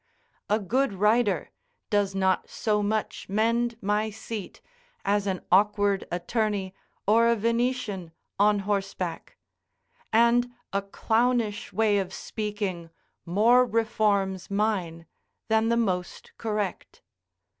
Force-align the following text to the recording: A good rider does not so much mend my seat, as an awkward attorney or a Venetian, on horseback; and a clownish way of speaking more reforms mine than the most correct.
A 0.49 0.57
good 0.57 0.93
rider 0.93 1.51
does 1.91 2.15
not 2.15 2.49
so 2.49 2.81
much 2.81 3.29
mend 3.29 3.77
my 3.83 4.09
seat, 4.09 4.59
as 5.05 5.27
an 5.27 5.45
awkward 5.51 6.07
attorney 6.11 6.73
or 7.05 7.27
a 7.27 7.35
Venetian, 7.35 8.11
on 8.39 8.57
horseback; 8.65 9.37
and 10.11 10.49
a 10.73 10.81
clownish 10.81 11.71
way 11.71 11.99
of 11.99 12.15
speaking 12.15 12.89
more 13.27 13.63
reforms 13.63 14.49
mine 14.49 15.05
than 15.49 15.69
the 15.69 15.77
most 15.77 16.31
correct. 16.39 17.03